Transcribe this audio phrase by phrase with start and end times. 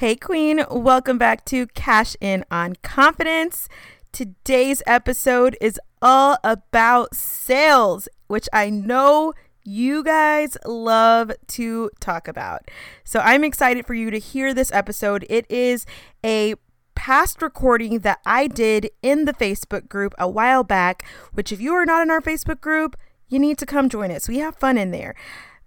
[0.00, 3.68] Hey, Queen, welcome back to Cash In on Confidence.
[4.12, 12.70] Today's episode is all about sales, which I know you guys love to talk about.
[13.04, 15.26] So I'm excited for you to hear this episode.
[15.28, 15.84] It is
[16.24, 16.54] a
[16.94, 21.04] past recording that I did in the Facebook group a while back,
[21.34, 22.96] which, if you are not in our Facebook group,
[23.28, 24.30] you need to come join us.
[24.30, 25.14] We have fun in there.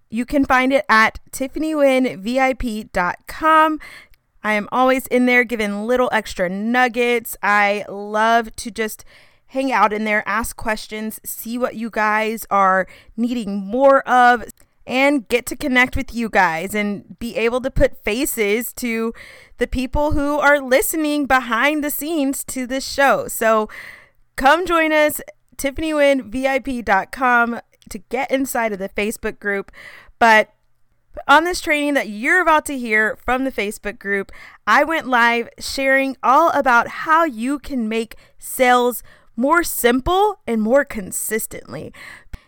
[0.09, 3.79] You can find it at tiffanywynnvip.com.
[4.43, 7.37] I am always in there giving little extra nuggets.
[7.41, 9.05] I love to just
[9.47, 14.43] hang out in there, ask questions, see what you guys are needing more of,
[14.85, 19.13] and get to connect with you guys and be able to put faces to
[19.57, 23.27] the people who are listening behind the scenes to this show.
[23.27, 23.69] So
[24.35, 25.21] come join us,
[25.55, 29.71] tiffanywynnvip.com to get inside of the Facebook group.
[30.19, 30.52] But
[31.27, 34.31] on this training that you're about to hear from the Facebook group,
[34.65, 39.03] I went live sharing all about how you can make sales
[39.35, 41.93] more simple and more consistently.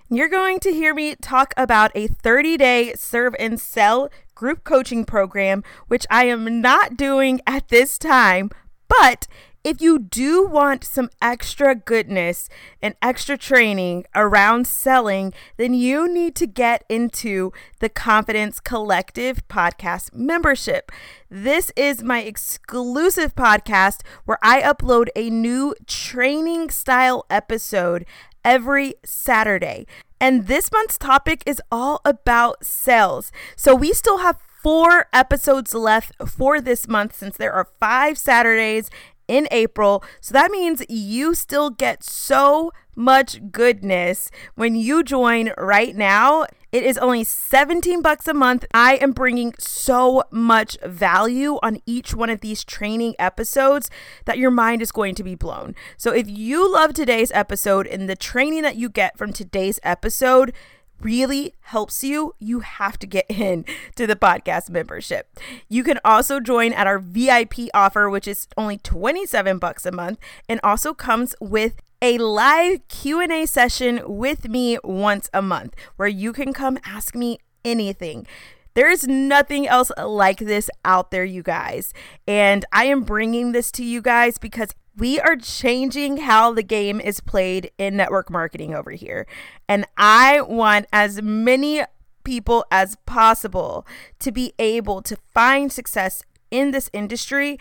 [0.10, 5.06] You're going to hear me talk about a 30 day serve and sell group coaching
[5.06, 8.52] program, which I am not doing at this time,
[8.88, 9.28] but
[9.66, 12.48] if you do want some extra goodness
[12.84, 20.14] and extra training around selling, then you need to get into the Confidence Collective podcast
[20.14, 20.92] membership.
[21.32, 28.06] This is my exclusive podcast where I upload a new training style episode
[28.44, 29.88] every Saturday.
[30.22, 33.32] And this month's topic is all about sales.
[33.56, 38.90] So we still have four episodes left for this month since there are five Saturdays
[39.28, 40.04] in April.
[40.22, 46.46] So that means you still get so much goodness when you join right now.
[46.72, 48.66] It is only 17 bucks a month.
[48.74, 53.90] I am bringing so much value on each one of these training episodes
[54.26, 55.74] that your mind is going to be blown.
[55.96, 60.54] So if you love today's episode and the training that you get from today's episode,
[61.02, 65.40] really helps you, you have to get in to the podcast membership.
[65.70, 70.20] You can also join at our VIP offer, which is only 27 bucks a month
[70.48, 76.34] and also comes with a live Q&A session with me once a month where you
[76.34, 78.28] can come ask me anything.
[78.76, 81.94] There is nothing else like this out there, you guys.
[82.28, 87.02] And I am bringing this to you guys because we are changing how the game
[87.02, 89.28] is played in network marketing over here.
[89.68, 91.82] And I want as many
[92.24, 93.86] people as possible
[94.20, 97.60] to be able to find success in this industry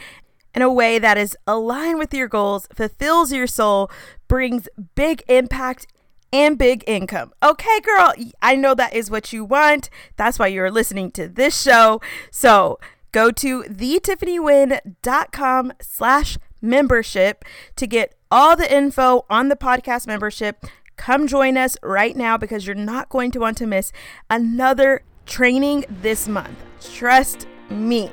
[0.54, 3.90] in a way that is aligned with your goals, fulfills your soul,
[4.28, 5.86] brings big impact
[6.32, 7.32] and big income.
[7.42, 9.90] Okay, girl, I know that is what you want.
[10.16, 12.00] That's why you're listening to this show.
[12.30, 12.78] So
[13.12, 17.44] go to thetiffanyWynn.com slash membership
[17.76, 20.64] to get all the info on the podcast membership.
[20.96, 23.92] Come join us right now because you're not going to want to miss
[24.30, 26.58] another training this month.
[26.94, 28.10] Trust me.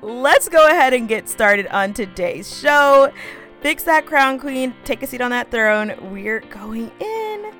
[0.00, 3.12] Let's go ahead and get started on today's show.
[3.60, 4.74] Fix that crown, queen.
[4.84, 5.94] Take a seat on that throne.
[6.12, 7.52] We're going in.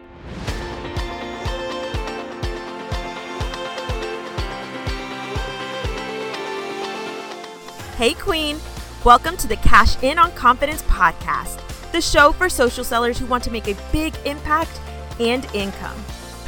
[7.96, 8.58] Hey, queen.
[9.04, 13.42] Welcome to the Cash In on Confidence podcast, the show for social sellers who want
[13.42, 14.80] to make a big impact
[15.18, 15.96] and income.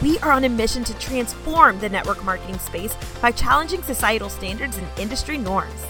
[0.01, 4.79] We are on a mission to transform the network marketing space by challenging societal standards
[4.79, 5.85] and industry norms.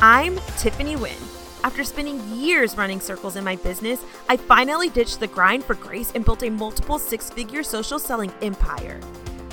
[0.00, 1.14] I'm Tiffany Wynn.
[1.62, 6.10] After spending years running circles in my business, I finally ditched the grind for grace
[6.16, 8.98] and built a multiple six figure social selling empire.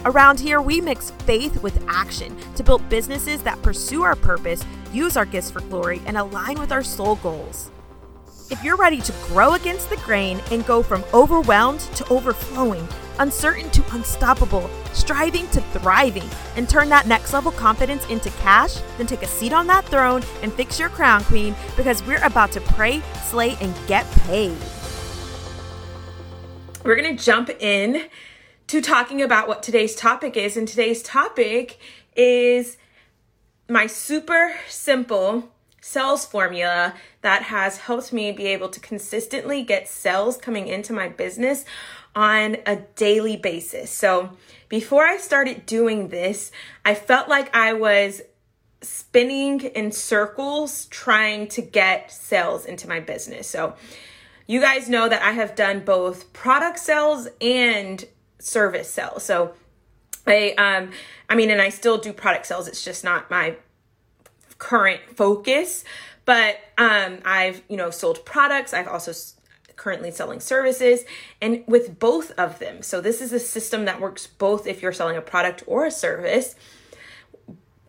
[0.06, 5.18] Around here, we mix faith with action to build businesses that pursue our purpose, use
[5.18, 7.72] our gifts for glory, and align with our soul goals.
[8.50, 12.88] If you're ready to grow against the grain and go from overwhelmed to overflowing,
[13.20, 19.06] uncertain to unstoppable, striving to thriving, and turn that next level confidence into cash, then
[19.06, 22.62] take a seat on that throne and fix your crown, Queen, because we're about to
[22.62, 24.58] pray, slay, and get paid.
[26.86, 28.08] We're going to jump in
[28.68, 30.56] to talking about what today's topic is.
[30.56, 31.80] And today's topic
[32.16, 32.78] is
[33.70, 35.50] my super simple
[35.82, 41.08] sales formula that has helped me be able to consistently get sales coming into my
[41.08, 41.66] business
[42.16, 43.92] on a daily basis.
[43.92, 44.32] So,
[44.70, 46.52] before I started doing this,
[46.84, 48.22] I felt like I was
[48.82, 53.48] spinning in circles trying to get sales into my business.
[53.48, 53.76] So,
[54.48, 58.04] you guys know that I have done both product sales and
[58.40, 59.24] service sales.
[59.24, 59.54] So
[60.28, 60.92] I um
[61.30, 62.68] I mean and I still do product sales.
[62.68, 63.56] It's just not my
[64.58, 65.84] current focus.
[66.28, 68.74] But um, I've, you know, sold products.
[68.74, 69.14] I've also
[69.78, 71.06] currently selling services
[71.42, 72.82] and with both of them.
[72.82, 75.92] So this is a system that works both if you're selling a product or a
[75.92, 76.56] service.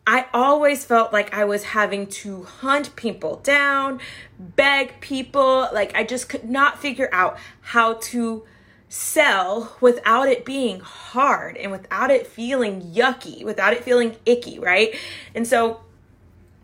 [0.06, 4.00] I always felt like I was having to hunt people down,
[4.38, 5.68] beg people.
[5.72, 8.44] Like I just could not figure out how to
[8.88, 14.94] sell without it being hard and without it feeling yucky, without it feeling icky, right?
[15.34, 15.80] And so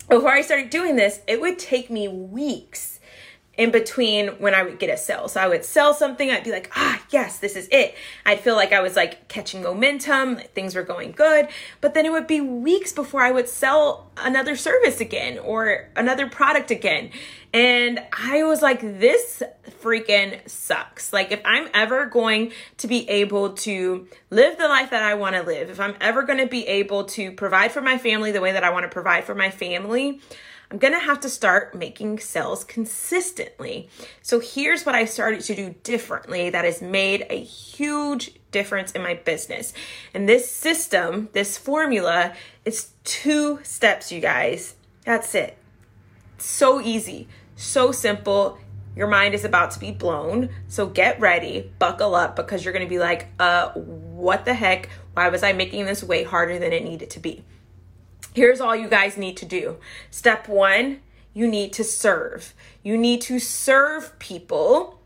[0.09, 3.01] before I started doing this, it would take me weeks
[3.57, 5.29] in between when I would get a sell.
[5.29, 7.95] So I would sell something, I'd be like, ah, yes, this is it.
[8.27, 11.49] I'd feel like I was like catching momentum, things were going good.
[11.81, 16.29] But then it would be weeks before I would sell another service again or another
[16.29, 17.11] product again.
[17.53, 19.41] And I was like, this
[19.81, 21.13] freaking sucks.
[21.13, 25.37] Like, if I'm ever going to be able to live the life that I want
[25.37, 28.41] to live, if I'm ever going to be able to provide for my family the
[28.41, 30.21] way that I want to provide for my family,
[30.75, 33.89] I'm to have to start making sales consistently.
[34.23, 39.01] So here's what I started to do differently that has made a huge difference in
[39.01, 39.73] my business.
[40.15, 42.35] And this system, this formula,
[42.65, 44.75] is two steps, you guys.
[45.05, 45.57] That's it.
[46.39, 48.59] So easy, so simple.
[48.97, 50.51] Your mind is about to be blown.
[50.67, 54.89] So get ready, buckle up because you're to be like, uh, what the heck?
[55.13, 57.45] Why was I making this way harder than it needed to be?
[58.35, 59.77] Here's all you guys need to do.
[60.11, 61.01] Step one,
[61.33, 62.53] you need to serve.
[62.83, 65.01] You need to serve people.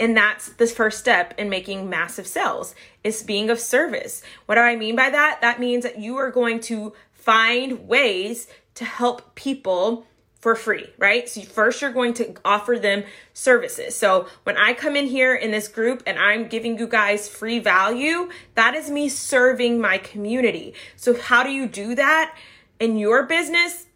[0.00, 4.22] And that's the first step in making massive sales is being of service.
[4.46, 5.38] What do I mean by that?
[5.40, 10.04] That means that you are going to find ways to help people
[10.44, 11.26] for free, right?
[11.26, 13.94] So first you're going to offer them services.
[13.94, 17.60] So when I come in here in this group and I'm giving you guys free
[17.60, 20.74] value, that is me serving my community.
[20.96, 22.36] So how do you do that
[22.78, 23.86] in your business?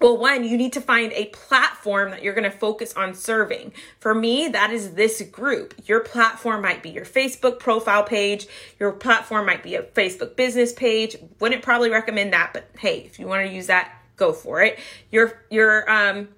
[0.00, 3.74] Well, one, you need to find a platform that you're going to focus on serving.
[3.98, 5.74] For me, that is this group.
[5.84, 8.46] Your platform might be your Facebook profile page.
[8.80, 11.16] Your platform might be a Facebook business page.
[11.38, 14.78] Wouldn't probably recommend that, but hey, if you want to use that, go for it.
[15.10, 16.28] Your your um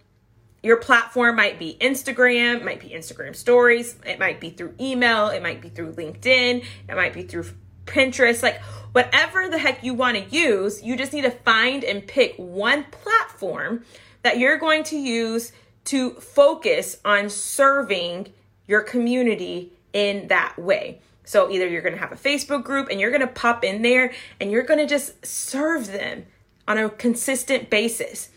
[0.63, 5.43] your platform might be Instagram, might be Instagram stories, it might be through email, it
[5.43, 7.47] might be through LinkedIn, it might be through
[7.87, 8.61] Pinterest, like
[8.93, 12.85] whatever the heck you want to use, you just need to find and pick one
[12.91, 13.85] platform
[14.23, 15.53] that you're going to use
[15.85, 18.33] to focus on serving
[18.67, 21.01] your community in that way.
[21.25, 23.83] So either you're going to have a Facebook group and you're going to pop in
[23.83, 26.27] there and you're going to just serve them
[26.69, 28.29] on a consistent basis.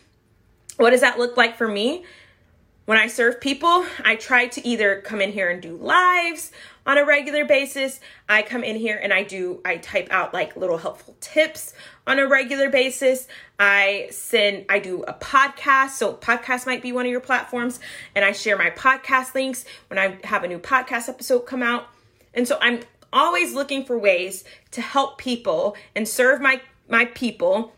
[0.78, 2.06] What does that look like for me?
[2.86, 6.51] When I serve people, I try to either come in here and do lives
[6.86, 8.00] on a regular basis.
[8.28, 11.74] I come in here and I do, I type out like little helpful tips
[12.07, 13.28] on a regular basis.
[13.60, 15.92] I send, I do a podcast.
[15.92, 17.80] So, podcast might be one of your platforms.
[18.16, 21.88] And I share my podcast links when I have a new podcast episode come out.
[22.33, 22.80] And so, I'm
[23.13, 27.74] always looking for ways to help people and serve my, my people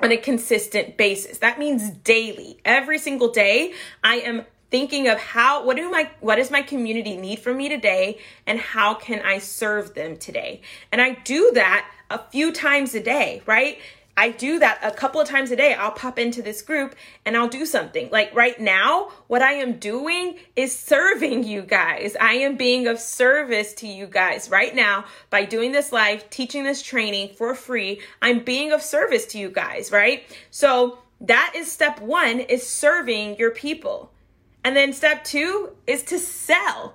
[0.00, 1.38] on a consistent basis.
[1.38, 2.58] That means daily.
[2.64, 7.16] Every single day, I am thinking of how what do my what does my community
[7.16, 10.62] need from me today and how can I serve them today?
[10.92, 13.78] And I do that a few times a day, right?
[14.20, 15.72] I do that a couple of times a day.
[15.72, 16.94] I'll pop into this group
[17.24, 18.10] and I'll do something.
[18.10, 22.18] Like right now, what I am doing is serving you guys.
[22.20, 26.64] I am being of service to you guys right now by doing this live, teaching
[26.64, 28.02] this training for free.
[28.20, 30.24] I'm being of service to you guys, right?
[30.50, 34.12] So that is step one is serving your people.
[34.62, 36.94] And then step two is to sell.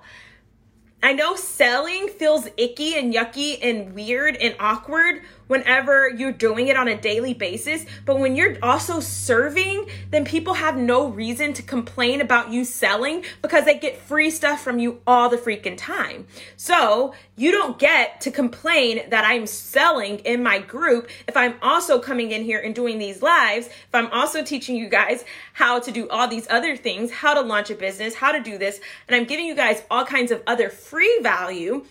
[1.02, 6.76] I know selling feels icky and yucky and weird and awkward whenever you're doing it
[6.76, 7.84] on a daily basis.
[8.04, 13.24] But when you're also serving, then people have no reason to complain about you selling
[13.42, 16.26] because they get free stuff from you all the freaking time.
[16.56, 21.98] So you don't get to complain that I'm selling in my group if I'm also
[21.98, 25.90] coming in here and doing these lives, if I'm also teaching you guys how to
[25.90, 29.16] do all these other things, how to launch a business, how to do this, and
[29.16, 31.84] I'm giving you guys all kinds of other free value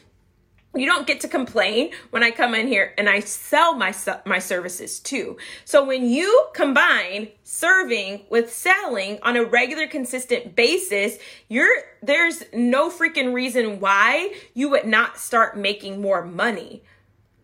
[0.75, 3.93] you don't get to complain when I come in here and I sell my
[4.25, 5.37] my services too.
[5.63, 11.17] So when you combine serving with selling on a regular consistent basis,
[11.47, 16.83] you're there's no freaking reason why you would not start making more money.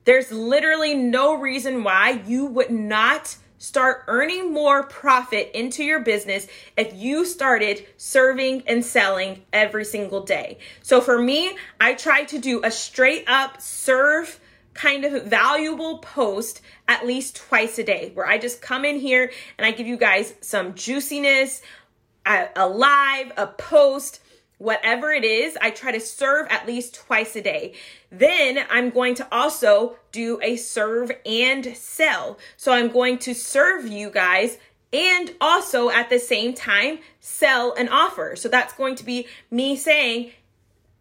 [0.04, 6.48] There's literally no reason why you would not start earning more profit into your business
[6.76, 10.58] if you started serving and selling every single day.
[10.82, 14.40] So for me, I try to do a straight up serve
[14.74, 19.32] kind of valuable post at least twice a day where I just come in here
[19.60, 21.62] and I give you guys some juiciness,
[22.26, 24.21] a, live, a post,
[24.62, 27.74] whatever it is, I try to serve at least twice a day.
[28.12, 32.38] Then I'm going to also do a serve and sell.
[32.58, 34.60] So I'm going to serve you guys
[34.94, 38.36] and also at the same time sell an offer.
[38.36, 40.32] So that's going to be me saying,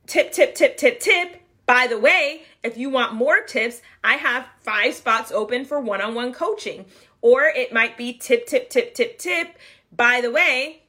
[0.07, 1.43] tip, tip, tip, tip, tip.
[1.67, 6.00] By the way, if you want more tips, I have five spots open for one
[6.00, 6.87] on one coaching.
[7.21, 9.59] Or it might be tip, tip, tip, tip, tip.
[9.95, 10.85] By the way,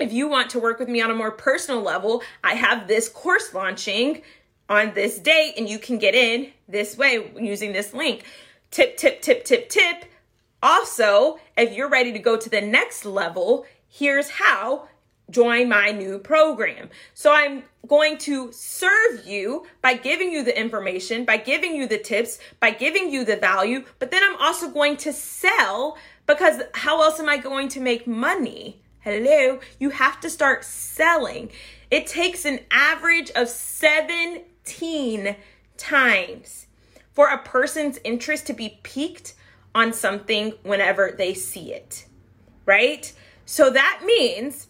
[0.00, 3.08] if you want to work with me on a more personal level, I have this
[3.08, 4.22] course launching
[4.68, 8.24] on this date and you can get in this way using this link.
[8.70, 10.04] Tip, tip, tip, tip, tip.
[10.62, 14.88] Also, if you're ready to go to the next level, here's how
[15.30, 16.88] join my new program.
[17.14, 21.98] So I'm going to serve you by giving you the information, by giving you the
[21.98, 27.02] tips, by giving you the value, but then I'm also going to sell because how
[27.02, 28.80] else am I going to make money?
[29.10, 31.50] Hello, you have to start selling.
[31.90, 35.36] It takes an average of 17
[35.78, 36.66] times
[37.14, 39.32] for a person's interest to be piqued
[39.74, 42.04] on something whenever they see it,
[42.66, 43.10] right?
[43.46, 44.66] So that means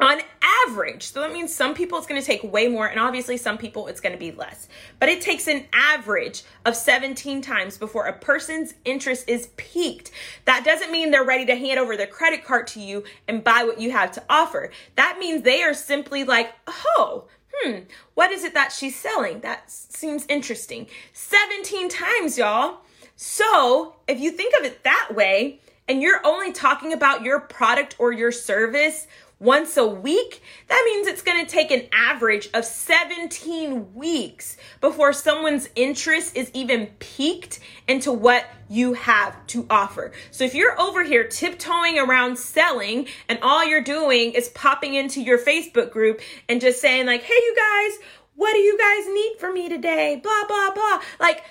[0.00, 0.20] on
[0.66, 3.58] average, so that means some people it's going to take way more, and obviously some
[3.58, 4.68] people it's going to be less.
[5.00, 10.10] But it takes an average of 17 times before a person's interest is piqued.
[10.44, 13.64] That doesn't mean they're ready to hand over their credit card to you and buy
[13.64, 14.70] what you have to offer.
[14.96, 17.80] That means they are simply like, oh, hmm,
[18.14, 19.40] what is it that she's selling?
[19.40, 20.86] That seems interesting.
[21.12, 22.78] 17 times, y'all.
[23.16, 27.96] So if you think of it that way, and you're only talking about your product
[27.98, 29.06] or your service
[29.40, 35.12] once a week, that means it's going to take an average of 17 weeks before
[35.12, 40.10] someone's interest is even piqued into what you have to offer.
[40.32, 45.22] So if you're over here tiptoeing around selling and all you're doing is popping into
[45.22, 47.98] your Facebook group and just saying like, "Hey you guys,
[48.34, 51.00] what do you guys need from me today?" blah blah blah.
[51.20, 51.44] Like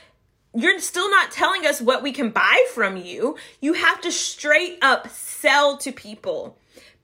[0.53, 3.37] you're still not telling us what we can buy from you.
[3.61, 6.57] You have to straight up sell to people.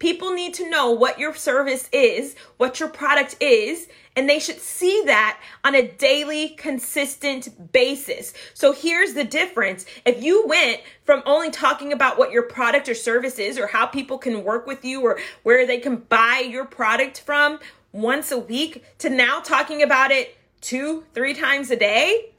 [0.04, 4.60] People need to know what your service is, what your product is, and they should
[4.60, 8.34] see that on a daily, consistent basis.
[8.54, 9.86] So here's the difference.
[10.06, 13.86] If you went from only talking about what your product or service is, or how
[13.86, 17.60] people can work with you, or where they can buy your product from
[17.94, 22.34] once a week, to now talking about it two, three times a day,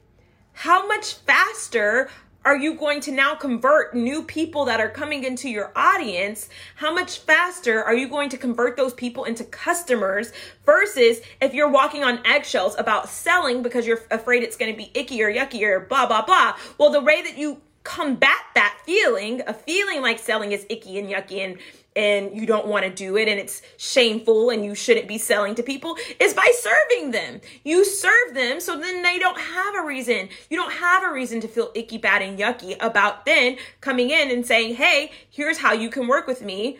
[0.53, 2.11] how much faster
[2.45, 6.47] are you going to now convert new people that are coming into your audience?
[6.75, 10.31] How much faster are you going to convert those people into customers
[10.63, 14.91] versus if you're walking on eggshells about selling because you're afraid it's going to be
[14.93, 16.55] icky or yucky or blah, blah, blah?
[16.77, 21.09] Well, the way that you combat that feeling, a feeling like selling is icky and
[21.09, 21.57] yucky and
[21.95, 25.55] and you don't want to do it and it's shameful and you shouldn't be selling
[25.55, 27.39] to people is by serving them.
[27.63, 30.29] You serve them so then they don't have a reason.
[30.49, 34.29] You don't have a reason to feel icky, bad, and yucky about then coming in
[34.29, 36.79] and saying, hey, here's how you can work with me.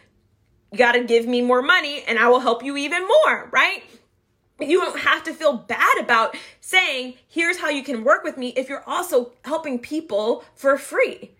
[0.71, 3.83] You got to give me more money and I will help you even more, right?
[4.59, 8.49] You don't have to feel bad about saying, here's how you can work with me
[8.49, 11.31] if you're also helping people for free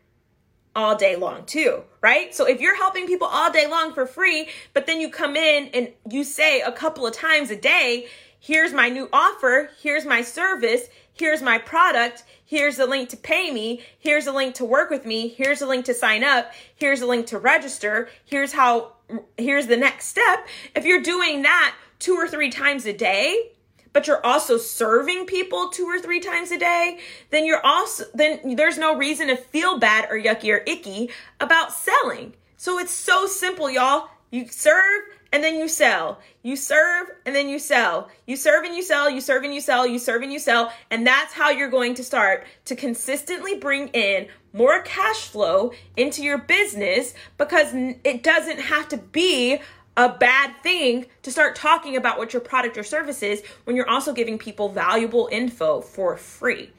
[0.75, 2.36] all day long too, right?
[2.36, 5.70] So if you're helping people all day long for free, but then you come in
[5.74, 8.08] and you say a couple of times a day,
[8.39, 13.51] here's my new offer, here's my service, here's my product, here's the link to pay
[13.51, 17.01] me, here's a link to work with me, here's a link to sign up, here's
[17.01, 18.91] a link to register, here's how
[19.38, 20.48] here's the next step.
[20.75, 23.51] If you're doing that two or three times a day,
[23.96, 27.00] but you're also serving people two or three times a day,
[27.30, 31.10] then you're also, then there's no reason to feel bad or yucky or icky
[31.40, 32.34] about selling.
[32.58, 34.10] So it's so simple, y'all.
[34.32, 36.20] You serve and then you sell.
[36.44, 38.10] You serve and then you sell.
[38.28, 40.74] You serve and you sell, you serve and you sell, you serve and you sell.
[40.92, 46.22] And that's how you're going to start to consistently bring in more cash flow into
[46.22, 49.60] your business because it doesn't have to be
[49.98, 53.90] a bad thing to start talking about what your product or service is when you're
[53.90, 56.70] also giving people valuable info for free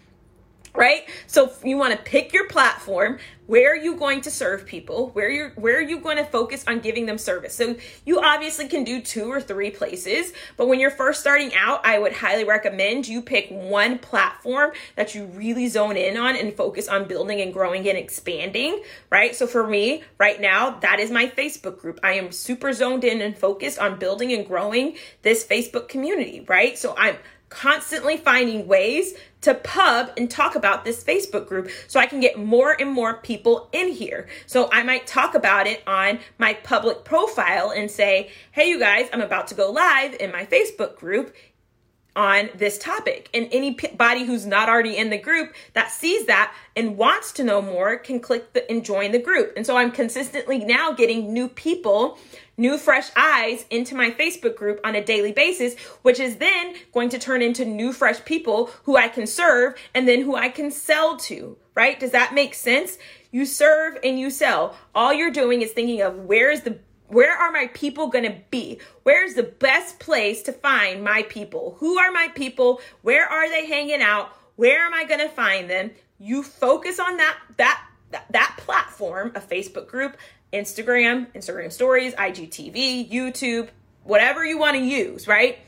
[0.77, 1.09] right?
[1.27, 5.11] So you want to pick your platform where are you going to serve people?
[5.11, 7.55] Where you're where are you going to focus on giving them service?
[7.55, 11.85] So you obviously can do two or three places but when you're first starting out
[11.85, 16.55] i would highly recommend you pick one platform that you really zone in on and
[16.55, 19.35] focus on building and growing and expanding right?
[19.35, 22.01] So for me right now that is my facebook group.
[22.03, 26.77] I am super zoned in and focused on building and growing this facebook community right?
[26.77, 27.17] So i'm
[27.49, 32.39] constantly finding ways to pub and talk about this Facebook group so I can get
[32.39, 34.27] more and more people in here.
[34.47, 39.09] So I might talk about it on my public profile and say, hey, you guys,
[39.13, 41.35] I'm about to go live in my Facebook group
[42.17, 43.29] on this topic.
[43.35, 47.61] And anybody who's not already in the group that sees that and wants to know
[47.61, 49.53] more can click the and join the group.
[49.57, 52.19] And so I'm consistently now getting new people,
[52.57, 57.11] new fresh eyes into my Facebook group on a daily basis, which is then going
[57.11, 60.71] to turn into new fresh people who I can serve and then who I can
[60.71, 62.01] sell to, right?
[62.01, 62.97] Does that make sense?
[63.31, 64.75] You serve and you sell.
[64.95, 68.37] All you're doing is thinking of where is the where are my people going to
[68.51, 68.81] be?
[69.03, 71.77] Where's the best place to find my people?
[71.79, 72.81] Who are my people?
[73.03, 74.37] Where are they hanging out?
[74.57, 75.91] Where am I going to find them?
[76.19, 77.83] You focus on that that
[78.31, 80.17] that, platform, a Facebook group,
[80.53, 83.69] Instagram, Instagram stories, IGTV, YouTube,
[84.05, 85.59] whatever you want to use, right?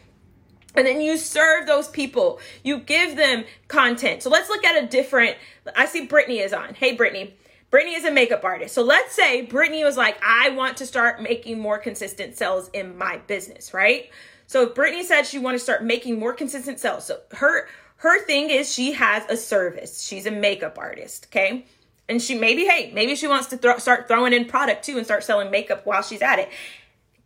[0.74, 2.40] And then you serve those people.
[2.62, 4.22] You give them content.
[4.22, 5.36] So let's look at a different.
[5.74, 6.74] I see Brittany is on.
[6.74, 7.34] Hey, Brittany.
[7.70, 8.74] Brittany is a makeup artist.
[8.74, 12.96] So let's say Brittany was like, I want to start making more consistent sales in
[12.96, 14.10] my business, right?
[14.46, 18.24] So if Brittany said she wanted to start making more consistent sales, so her her
[18.24, 20.02] thing is she has a service.
[20.02, 21.66] She's a makeup artist, okay?
[22.08, 25.24] And she maybe, hey, maybe she wants to start throwing in product too and start
[25.24, 26.48] selling makeup while she's at it.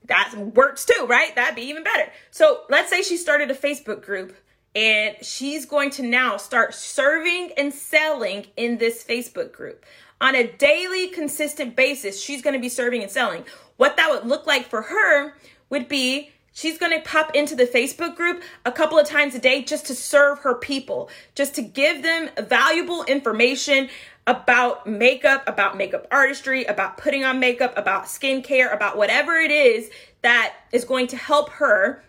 [0.06, 1.32] That works too, right?
[1.36, 2.10] That'd be even better.
[2.32, 4.34] So let's say she started a Facebook group
[4.74, 9.84] and she's going to now start serving and selling in this Facebook group
[10.22, 13.44] on a daily, consistent basis, she's going to be serving and selling.
[13.76, 15.34] What that would look like for her
[15.68, 19.40] would be she's going to pop into the Facebook group a couple of times a
[19.40, 23.88] day just to serve her people, just to give them valuable information
[24.28, 29.90] about makeup, about makeup artistry, about putting on makeup, about skincare, about whatever it is
[30.22, 32.04] that is going to help her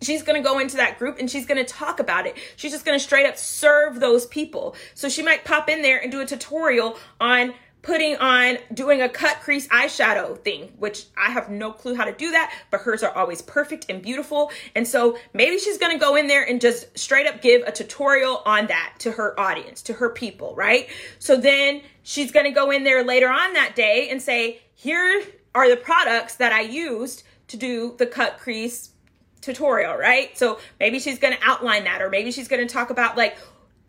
[0.00, 2.36] she's going to go into that group and she's going to talk about it.
[2.56, 4.74] She's just going to straight up serve those people.
[4.94, 9.08] So she might pop in there and do a tutorial on putting on doing a
[9.08, 13.02] cut crease eyeshadow thing, which I have no clue how to do that, but hers
[13.02, 14.50] are always perfect and beautiful.
[14.74, 17.72] And so maybe she's going to go in there and just straight up give a
[17.72, 20.88] tutorial on that to her audience, to her people, right?
[21.18, 25.22] So then she's going to go in there later on that day and say, here
[25.54, 28.90] are the products that I used to do the cut crease
[29.40, 30.36] tutorial, right?
[30.36, 33.38] So maybe she's going to outline that, or maybe she's going to talk about like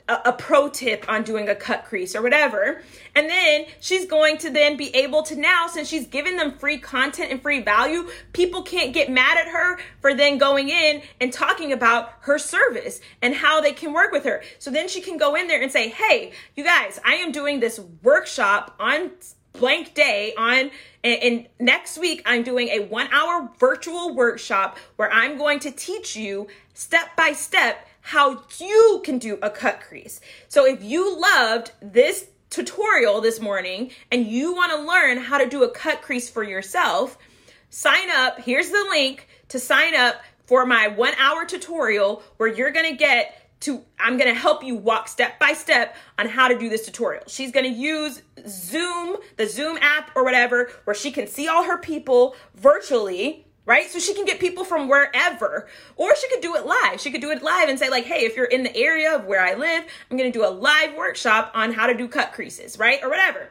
[0.09, 2.81] a, a, pro tip on doing a cut crease or whatever.
[3.15, 6.79] And then she's going to then be able to now, since she's giving them free
[6.79, 11.31] content and free value, people can't get mad at her for then going in and
[11.31, 14.41] talking about her service and how they can work with her.
[14.57, 17.59] So then she can go in there and say, Hey, you guys, I am doing
[17.59, 19.12] this workshop on
[19.60, 20.72] blank day on
[21.04, 25.72] and, and, next week i'm doing a one hour virtual workshop where i'm going to
[25.72, 30.19] teach you step by step how you can do a cut crease.
[30.48, 35.48] So if you loved this tutorial this morning and you want to learn how to
[35.48, 37.17] do a cut crease for yourself
[37.69, 38.39] sign up.
[38.39, 40.15] Here's the link to sign up
[40.48, 44.63] for my one hour tutorial where you're going to get to I'm going to help
[44.63, 47.24] you walk step by step on how to do this tutorial.
[47.28, 51.63] She's going to use Zoom, the Zoom app or whatever where she can see all
[51.63, 53.89] her people virtually, right?
[53.89, 55.67] So she can get people from wherever
[55.98, 57.02] or she could do it live.
[57.02, 59.26] She could do it live and say like, "Hey, if you're in the area of
[59.26, 62.32] where I live, I'm going to do a live workshop on how to do cut
[62.32, 63.04] creases," right?
[63.04, 63.50] Or whatever.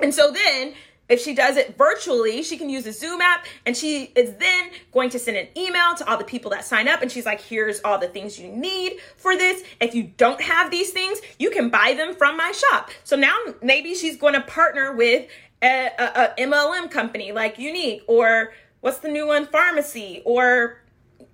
[0.00, 0.74] And so then
[1.10, 4.70] if she does it virtually, she can use a Zoom app and she is then
[4.92, 7.02] going to send an email to all the people that sign up.
[7.02, 9.62] And she's like, here's all the things you need for this.
[9.80, 12.90] If you don't have these things, you can buy them from my shop.
[13.04, 15.28] So now maybe she's going to partner with
[15.62, 19.46] a, a, a MLM company like Younique or what's the new one?
[19.46, 20.80] Farmasi or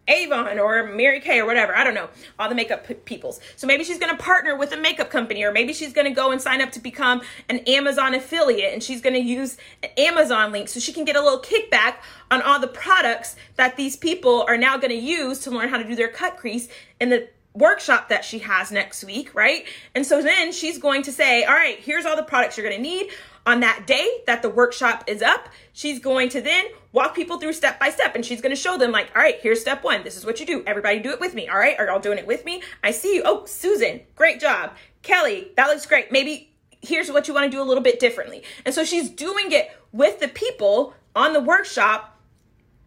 [0.09, 1.77] Avon or Mary Kay or whatever.
[1.77, 2.09] I don't know.
[2.38, 3.40] All the makeup p- peoples.
[3.57, 6.12] So maybe she's going to partner with a makeup company or maybe she's going to
[6.12, 9.90] go and sign up to become an Amazon affiliate and she's going to use an
[9.99, 11.97] Amazon link so she can get a little kickback
[12.31, 15.79] on all the products that these people are now going to use to learn how
[15.79, 16.69] to do their cut crease
[17.01, 19.64] in the workshop that she has next week, right?
[19.95, 22.83] And so then she's going to say, all right, here's all the products you're going
[22.83, 23.11] to need
[23.47, 25.49] on that day that the workshop is up.
[25.73, 28.77] She's going to then walk people through step by step and she's going to show
[28.77, 30.03] them like all right here's step one.
[30.03, 30.65] This is what you do.
[30.67, 31.49] Everybody do it with me.
[31.49, 32.63] All right are y'all doing it with me?
[32.83, 33.23] I see you.
[33.25, 34.73] Oh susan great job.
[35.03, 36.11] Kelly that looks great.
[36.11, 36.51] Maybe
[36.83, 38.43] here's what you want to do a little bit differently.
[38.65, 42.19] And so she's doing it with the people on the workshop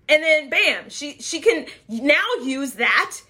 [0.09, 3.21] and then bam she she can now use that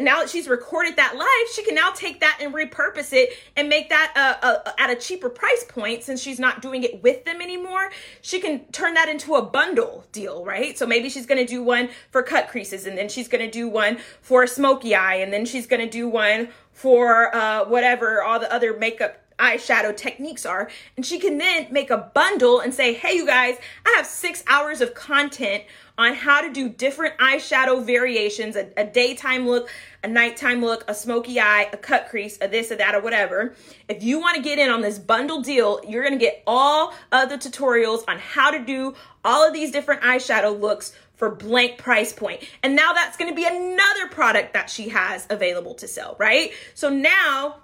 [0.00, 3.68] now that she's recorded that live, she can now take that and repurpose it and
[3.68, 7.24] make that uh, uh, at a cheaper price point since she's not doing it with
[7.24, 7.90] them anymore.
[8.20, 10.76] She can turn that into a bundle deal, right?
[10.76, 13.50] So maybe she's going to do one for cut creases and then she's going to
[13.50, 17.64] do one for a smoky eye and then she's going to do one for uh,
[17.64, 20.70] whatever all the other makeup eyeshadow techniques are.
[20.96, 24.42] And she can then make a bundle and say, hey, you guys, I have six
[24.46, 25.64] hours of content
[25.96, 29.68] on how to do different eyeshadow variations a, a, daytime look,
[30.04, 33.54] a nighttime look, a smoky eye, a cut crease, a this, or that, or whatever.
[33.88, 36.94] If you want to get in on this bundle deal, you're going to get all
[37.10, 41.78] of the tutorials on how to do all of these different eyeshadow looks for blank
[41.78, 42.44] price point.
[42.62, 46.52] And now that's going to be another product that she has available to sell, right?
[46.74, 47.56] So now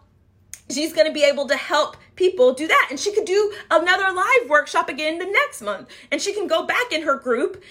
[0.71, 2.89] she's going to be able to help people do that.
[2.91, 5.89] And she could do another live workshop again the next month.
[6.11, 7.63] And she can go back in her group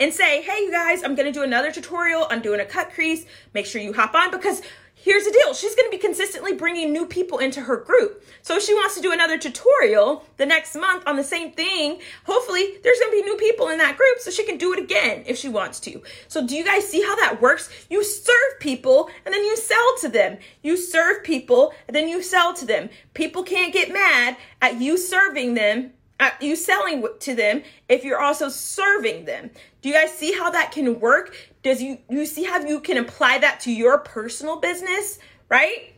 [0.00, 2.92] and say, hey, you guys, I'm going to do another tutorial on doing a cut
[2.92, 3.24] crease.
[3.54, 4.62] Make sure you hop on because
[5.02, 5.52] here's the deal.
[5.52, 8.24] She's going to be consistently bringing new people into her group.
[8.42, 12.00] So if she wants to do another tutorial the next month on the same thing
[12.24, 14.78] hopefully there's going to be new people in that group so she can do it
[14.78, 16.02] again if she wants to.
[16.28, 17.68] So do you guys see how that works?
[17.90, 20.38] You serve people and then you sell to them.
[20.62, 22.88] You serve people and then you sell to them.
[23.14, 28.20] People can't get mad at you serving them Uh, you selling to them if you're
[28.20, 32.44] also serving them do you guys see how that can work does you you see
[32.44, 35.94] how you can apply that to your personal business, right?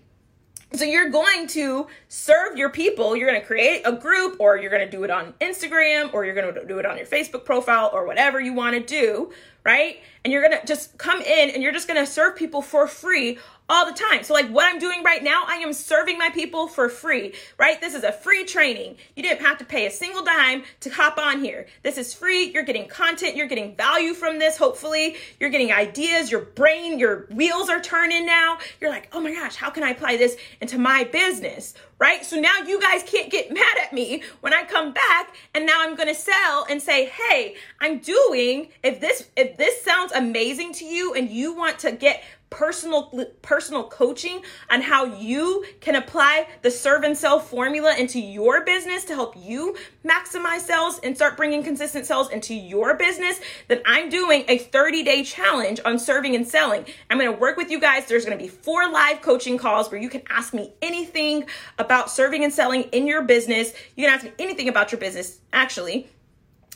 [0.73, 3.15] So you're going to serve your people.
[3.15, 6.25] You're going to create a group or you're going to do it on Instagram or
[6.25, 9.33] you're going to do it on your Facebook profile or whatever you want to do,
[9.65, 10.01] right?
[10.25, 12.89] And you're going to just come in and you're just going to serve people for
[12.89, 14.23] free all the time.
[14.23, 17.81] So, like what I'm doing right now, I am serving my people for free, right?
[17.81, 18.97] This is a free training.
[19.17, 21.67] You didn't have to pay a single dime to hop on here.
[21.83, 22.51] This is free.
[22.53, 25.17] You're getting content, you're getting value from this, hopefully.
[25.41, 28.59] You're getting ideas, your brain, your wheels are turning now.
[28.81, 32.25] You're like, oh my gosh, how can I apply this into my business, right?
[32.25, 35.81] So now you guys can't get mad at me when I come back and now
[35.81, 40.73] I'm going to sell and say, "Hey, I'm doing if this if this sounds amazing
[40.75, 42.23] to you and you want to get
[42.55, 43.11] personal
[43.43, 44.41] personal coaching
[44.71, 49.35] on how you can apply the serve and sell formula into your business to help
[49.37, 54.59] you maximize sales and start bringing consistent sales into your business then I'm doing a
[54.59, 56.85] 30-day challenge on serving and selling.
[57.11, 58.07] I'm going to work with you guys.
[58.07, 61.47] There's going to be four live coaching calls where you can ask me anything
[61.79, 63.73] about serving and selling in your business.
[63.97, 66.09] You can ask me anything about your business actually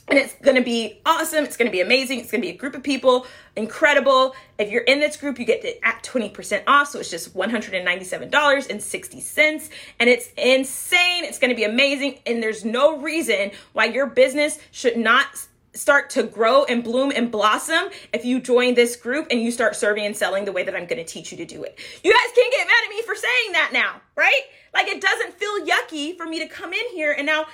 [0.08, 1.44] and it's going to be awesome.
[1.44, 2.20] It's going to be amazing.
[2.20, 4.34] It's going to be a group of people, incredible.
[4.58, 6.88] If you're in this group, you get it at 20% off.
[6.88, 9.70] So it's just $197.60.
[10.00, 11.24] And it's insane.
[11.24, 12.20] It's going to be amazing.
[12.26, 15.26] And there's no reason why your business should not
[15.74, 19.76] start to grow and bloom and blossom if you join this group and you start
[19.76, 21.78] serving and selling the way that I'm going to teach you to do it.
[22.02, 24.42] You guys can't get mad at me for saying that now, right?
[24.74, 27.46] Like it doesn't feel yucky for me to come in here and now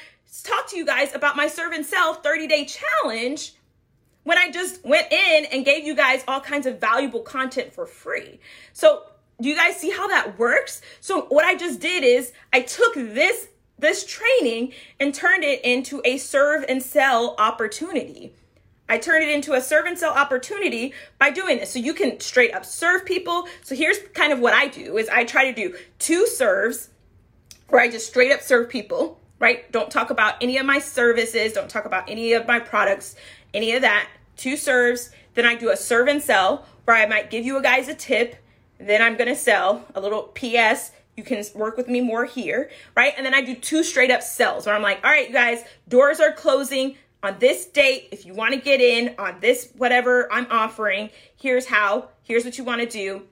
[0.42, 3.54] talk to you guys about my serve and sell 30 day challenge
[4.24, 7.86] when I just went in and gave you guys all kinds of valuable content for
[7.86, 8.40] free.
[8.72, 9.04] So,
[9.40, 10.80] do you guys see how that works?
[11.00, 16.00] So, what I just did is I took this this training and turned it into
[16.04, 18.32] a serve and sell opportunity.
[18.88, 21.72] I turned it into a serve and sell opportunity by doing this.
[21.72, 23.48] So you can straight up serve people.
[23.62, 26.90] So here's kind of what I do is I try to do two serves
[27.68, 29.70] where I just straight up serve people right?
[29.72, 33.16] Don't talk about any of my services, don't talk about any of my products,
[33.52, 34.08] any of that.
[34.36, 35.10] Two serves.
[35.34, 38.36] Then I do a serve and sell where I might give you guys a tip.
[38.78, 40.90] Then I'm to sell a little PS.
[41.16, 43.14] You can work with me more here, right?
[43.16, 45.64] And then I do two straight up sells where I'm like, all right, you guys,
[45.88, 48.08] doors are closing on this date.
[48.10, 52.58] If you want to get in on this, whatever I'm offering, here's how, here's what
[52.58, 53.22] you want to do.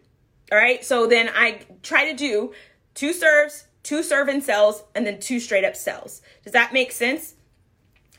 [0.51, 0.85] All right.
[0.85, 2.53] So then I try to do
[2.95, 6.23] two serves, two serving sells, and then two straight up sells.
[6.45, 7.35] Does that make sense?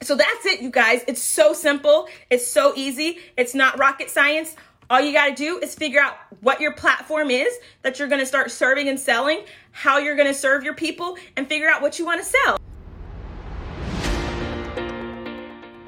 [0.01, 1.03] So that's it, you guys.
[1.07, 2.07] It's so simple.
[2.29, 3.19] It's so easy.
[3.37, 4.55] It's not rocket science.
[4.89, 8.19] All you got to do is figure out what your platform is that you're going
[8.19, 11.81] to start serving and selling, how you're going to serve your people, and figure out
[11.81, 12.59] what you want to sell.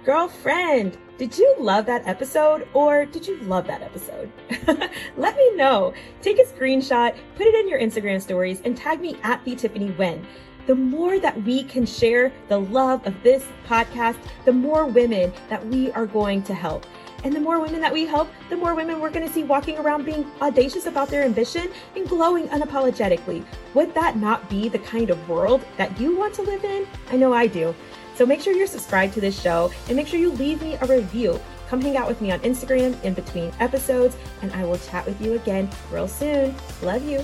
[0.05, 4.29] Girlfriend, did you love that episode or did you love that episode?
[5.17, 5.93] Let me know.
[6.21, 9.91] Take a screenshot, put it in your Instagram stories, and tag me at the Tiffany
[9.91, 10.27] Wynn.
[10.67, 15.65] The more that we can share the love of this podcast, the more women that
[15.67, 16.85] we are going to help.
[17.23, 19.77] And the more women that we help, the more women we're going to see walking
[19.77, 23.45] around being audacious about their ambition and glowing unapologetically.
[23.73, 26.85] Would that not be the kind of world that you want to live in?
[27.09, 27.73] I know I do.
[28.15, 30.85] So make sure you're subscribed to this show and make sure you leave me a
[30.85, 31.39] review.
[31.67, 35.19] Come hang out with me on Instagram in between episodes, and I will chat with
[35.19, 36.55] you again real soon.
[36.81, 37.23] Love you.